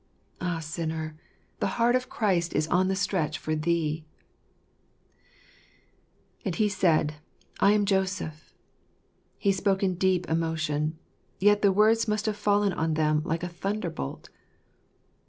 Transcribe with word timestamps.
Ah, 0.41 0.57
sinner, 0.57 1.15
the 1.59 1.77
heart 1.77 1.95
of 1.95 2.09
Christ 2.09 2.53
is 2.55 2.67
on 2.69 2.87
the 2.87 2.95
stretch 2.95 3.37
for 3.37 3.55
thee! 3.55 4.03
And 6.43 6.55
he 6.55 6.67
said," 6.69 7.17
I 7.59 7.73
am 7.73 7.85
Joseph." 7.85 8.51
He 9.37 9.51
spoke 9.51 9.83
in 9.83 9.93
deep 9.93 10.27
emotion; 10.27 10.97
yet 11.37 11.61
the 11.61 11.71
words 11.71 12.07
must 12.07 12.25
have 12.25 12.35
fallen 12.35 12.73
on 12.73 12.95
them 12.95 13.21
like 13.25 13.43
a 13.43 13.47
thunderbolt. 13.47 14.29